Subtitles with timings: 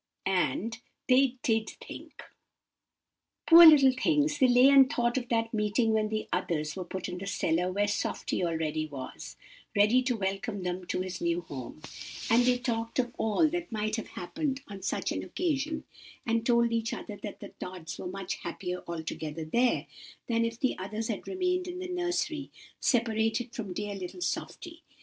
[0.25, 2.23] "And they did think.
[3.45, 7.07] Poor little things, they lay and thought of that meeting when 'the others' were put
[7.07, 9.35] in the cellar where 'Softy' already was,
[9.75, 11.83] ready to welcome them to his new home;
[12.31, 15.83] and they talked of all that might have happened on such an occasion,
[16.25, 19.85] and told each other that the Tods were much happier altogether there,
[20.25, 22.49] than if the others had remained in the nursery
[22.79, 24.81] separated from dear little Softy.